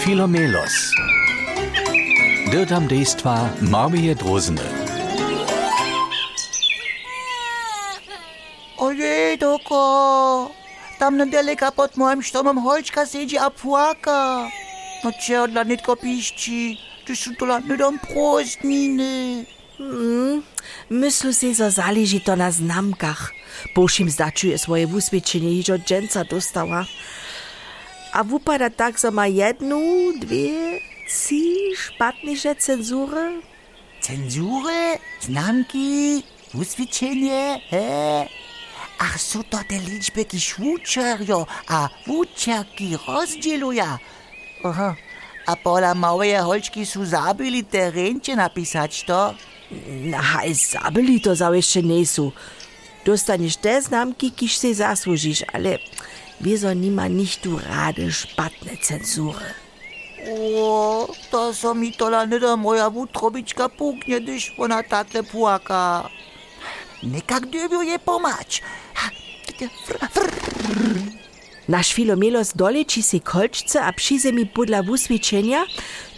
Filomelos. 0.00 0.72
Dirtam 2.50 2.88
dejstva 2.88 3.52
Marmije 3.60 4.14
Drozene. 4.14 4.64
Ojej, 8.80 9.36
doko. 9.36 9.84
Tam 10.96 11.20
nedaleka 11.20 11.68
pod 11.70 12.00
moim 12.00 12.24
štomom 12.24 12.56
holčka 12.64 13.04
sedí 13.04 13.36
a 13.36 13.52
płaka. 13.52 14.48
No 15.04 15.12
čerdla 15.12 15.68
nitko 15.68 16.00
pišči, 16.00 16.80
ty 17.04 17.12
sú 17.12 17.36
to 17.36 17.44
len 17.44 17.68
nedom 17.68 18.00
prostniny. 18.00 19.44
Myslu 20.88 21.36
si, 21.36 21.52
zo 21.52 21.68
záleží 21.68 22.24
to 22.24 22.40
na 22.40 22.48
znamkach. 22.48 23.36
Bošim 23.76 24.08
zdačuje 24.08 24.56
svoje 24.56 24.88
usvedčenie, 24.88 25.60
hižo 25.60 25.76
dženca 25.76 26.24
dostała. 26.24 26.88
A 28.12 28.24
wupada 28.24 28.70
tak, 28.70 29.00
zo 29.00 29.10
ma 29.10 29.26
jednu, 29.26 30.12
dwie, 30.18 30.80
trzy 31.08 31.76
szpatniejsze 31.76 32.56
cenzury? 32.56 33.42
Cenzury, 34.00 34.98
znamki, 35.20 36.22
usvedčenie, 36.54 37.60
he? 37.70 38.26
Ach, 39.00 39.16
sú 39.16 39.40
to 39.48 39.56
te 39.64 39.80
ličby, 39.80 40.28
kiž 40.28 40.60
učerjo 40.60 41.48
a 41.72 41.88
učerky 42.04 43.00
rozdzieluja. 43.00 43.96
Aha. 44.60 44.92
A 45.46 45.56
pola 45.56 45.96
małej 45.96 46.36
holčky 46.36 46.84
sú 46.84 47.08
zabili 47.08 47.64
te 47.64 47.88
ręcze 47.90 48.36
napisać 48.36 49.08
to? 49.08 49.32
Na 50.04 50.20
hajs 50.20 50.76
zabili 50.76 51.20
to 51.20 51.32
za 51.32 51.48
jeszcze 51.48 51.82
nie 51.82 52.06
są. 52.06 52.32
Dostaniesz 53.04 53.56
te 53.56 53.82
znamki, 53.82 54.32
kiż 54.32 54.56
si 54.56 54.74
zasłużysz, 54.74 55.44
ale 55.52 55.78
wieso 56.40 56.72
nima 56.74 57.08
nicht 57.08 57.42
tu 57.42 57.58
rade 57.58 58.12
szpatne 58.12 58.76
cenzury. 58.82 59.54
O, 60.28 61.08
to 61.30 61.54
so 61.54 61.74
mi 61.74 61.92
to 61.92 62.08
la 62.10 62.26
neda 62.26 62.56
moja 62.56 62.90
wutrobička 62.90 63.68
puknie, 63.68 64.20
gdyż 64.20 64.52
ona 64.58 64.82
takle 64.82 65.22
płaka. 65.22 66.08
Nekak 67.02 67.46
dybiu 67.46 67.82
je 67.82 67.98
pomać. 67.98 68.62
Fr- 69.86 70.30
Naš 71.68 71.94
Filomelos 71.94 72.52
doleči 72.54 73.02
si 73.02 73.20
kolčce 73.20 73.80
a 73.80 73.92
přize 73.92 74.32
mi 74.32 74.46
podla 74.46 74.80
usvědčenia, 74.80 75.64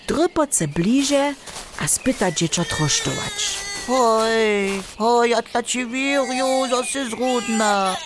drpoce 0.08 0.66
bliže 0.66 1.34
a 1.78 1.88
spyta 1.88 2.30
dziecko 2.30 2.64
trosztować. 2.64 3.58
Oj, 3.88 4.82
oj, 4.98 5.30
ja 5.30 5.42
wierzę, 5.90 6.68
że 6.70 6.84
si 6.86 7.10
zrudna. 7.10 7.96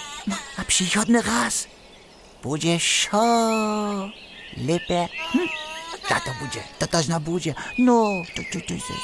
A 0.58 0.64
przychodny 0.64 1.22
raz 1.22 1.68
będzie 2.44 2.80
szo 2.80 4.10
lepiej. 4.56 5.08
Hm? 5.32 5.48
Ta 6.08 6.20
to 6.20 6.30
będzie, 6.40 6.60
to 6.78 6.86
też 6.86 7.08
na 7.08 7.20
budzie. 7.20 7.54
No, 7.78 8.22
to, 8.36 8.42
to, 8.52 8.60
to, 8.60 8.74
to. 8.74 8.94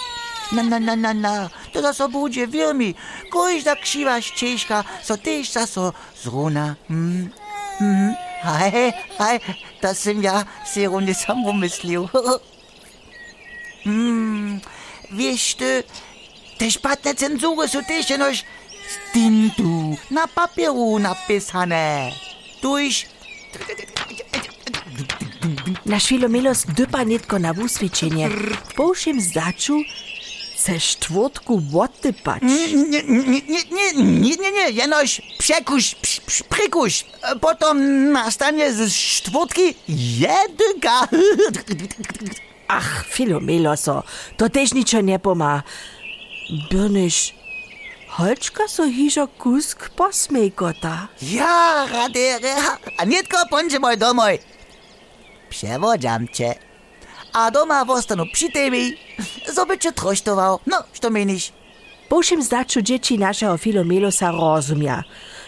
Na, 0.57 0.63
na, 0.63 0.81
na, 0.81 0.97
na, 0.97 1.15
na, 1.15 1.51
to 1.73 1.83
to 1.83 1.95
so 1.95 2.09
będzie, 2.09 2.47
wier 2.47 2.75
mi. 2.75 2.95
Każda 3.33 3.77
krzywa 3.77 4.21
ścieżka, 4.21 4.85
so 5.03 5.17
też 5.17 5.51
za 5.51 5.67
so 5.67 5.93
zruna. 6.23 6.75
Hm? 6.89 7.31
Mhm. 7.81 8.15
Hej, 8.43 8.93
hej, 9.19 9.41
to 9.81 9.95
sam 9.95 10.23
ja 10.23 10.45
si 10.67 10.87
rundy 10.87 11.15
sam 11.15 11.45
umyślił. 11.45 12.09
Hmm, 13.85 14.61
wiesz 15.13 15.55
ty, 15.55 15.85
te 16.59 16.71
szpatne 16.71 17.15
cenzury 17.15 17.69
są 17.69 17.85
też 17.85 18.11
jenoś 18.11 18.45
z 18.89 19.13
tintu 19.13 19.97
na 20.11 20.29
papieru 20.29 20.99
napisane. 20.99 22.11
Tuż 22.61 23.07
Naš 25.87 26.07
Filomelos 26.07 26.65
dypa 26.67 27.03
nitko 27.03 27.39
na 27.39 27.53
usvědčenie. 27.53 28.31
Bošim 28.77 29.21
zdaču 29.21 29.83
se 30.57 30.81
štvrtku 30.81 31.63
odtypać. 31.75 32.43
Nie, 32.43 32.73
nie, 32.73 33.03
nie, 33.03 33.43
nie, 33.49 33.93
nie, 33.95 34.37
nie, 34.37 34.53
nie, 34.53 34.71
jenoś 34.71 35.21
przekuś, 35.39 35.97
przykuś. 36.49 37.05
Potem 37.41 38.13
nastanie 38.13 38.73
z 38.73 38.95
czwórtki 38.95 39.75
jedynka. 39.89 41.09
Ach, 42.69 43.05
Filomeloso, 43.09 44.03
to 44.37 44.49
też 44.51 44.75
niczo 44.75 45.01
nie 45.01 45.19
poma. 45.19 45.63
Byrnyś, 46.71 47.35
holčka 48.17 48.69
so 48.69 48.85
hižo 48.85 49.27
kusk 49.27 49.89
posmejkota. 49.97 51.09
Ja, 51.23 51.87
radere, 51.93 52.55
a 52.99 53.05
nietko 53.05 53.37
bądź 53.51 53.79
mój 53.79 53.97
domoj. 53.97 54.39
Przewodziam 55.51 56.29
cię. 56.29 56.55
A 57.33 57.51
doma 57.51 57.85
zostanu 57.85 58.25
przy 58.33 58.51
tebie, 58.51 58.81
żeby 59.57 59.79
cię 59.79 59.93
trosztował. 59.93 60.59
No, 60.67 60.85
co 61.01 61.11
menisz? 61.11 61.53
Bošim 62.11 62.43
zdaču 62.43 62.83
dzieci 62.83 63.19
naszego 63.19 63.57
Filomelosa 63.57 64.31
rozumia. 64.31 65.05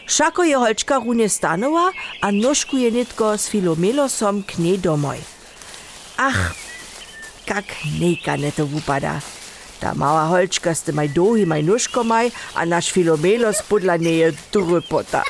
Šako 0.07 0.45
je 0.45 0.57
holčka 0.57 0.99
runie 0.99 1.29
stanowa, 1.29 1.91
a 2.21 2.31
noškuje 2.31 2.91
nitko 2.91 3.39
z 3.39 3.49
Filomelosom 3.49 4.43
k 4.43 4.59
nej 4.59 4.79
domoj. 4.79 5.19
Ach, 6.17 6.55
kak 7.47 7.65
nejkane 8.01 8.53
to 8.53 8.67
wupada. 8.67 9.21
Ta 9.85 9.93
mała 9.95 10.25
holčka 10.33 10.73
z 10.75 10.81
tymaj 10.83 11.09
dohi 11.13 11.45
maj 11.47 11.61
nóżkomaj, 11.61 12.33
a 12.57 12.65
naš 12.65 12.89
Filomelos 12.93 13.61
podla 13.69 13.97
neje 14.01 14.33
drupota. 14.53 15.21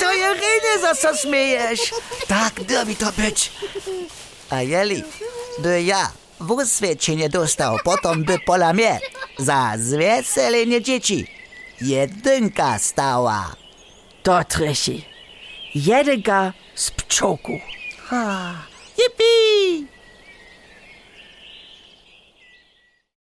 To 0.00 0.08
je 0.12 0.28
rene, 0.40 0.72
za 0.80 0.92
co 0.94 1.16
śmiejesz. 1.16 1.80
Tak, 2.28 2.60
derby 2.68 2.94
to 2.96 3.12
być. 3.16 3.50
A 4.50 4.62
jeli, 4.62 5.04
by 5.58 5.82
ja 5.82 6.12
wyswiadczenie 6.40 7.28
dostał, 7.28 7.76
potom 7.84 8.24
by 8.24 8.38
pola 8.46 8.72
mnie 8.72 9.00
za 9.38 9.72
zwieselenie 9.76 10.82
dzieci 10.82 11.26
jedynka 11.80 12.78
stała. 12.78 13.56
To 14.22 14.44
treši. 14.44 15.04
Jedega 15.74 16.52
z 16.74 16.90
pčoku. 16.90 17.60
Ha, 18.08 18.54
Yippie! 18.98 19.49